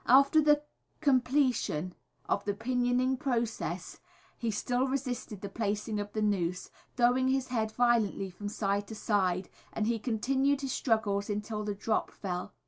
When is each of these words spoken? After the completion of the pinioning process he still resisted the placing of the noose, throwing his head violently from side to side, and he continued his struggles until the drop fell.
After 0.07 0.41
the 0.41 0.63
completion 0.99 1.93
of 2.27 2.43
the 2.45 2.55
pinioning 2.55 3.17
process 3.17 3.99
he 4.35 4.49
still 4.49 4.87
resisted 4.87 5.41
the 5.41 5.47
placing 5.49 5.99
of 5.99 6.11
the 6.13 6.23
noose, 6.23 6.71
throwing 6.95 7.27
his 7.27 7.49
head 7.49 7.71
violently 7.73 8.31
from 8.31 8.49
side 8.49 8.87
to 8.87 8.95
side, 8.95 9.47
and 9.71 9.85
he 9.85 9.99
continued 9.99 10.61
his 10.61 10.71
struggles 10.71 11.29
until 11.29 11.63
the 11.63 11.75
drop 11.75 12.09
fell. 12.09 12.51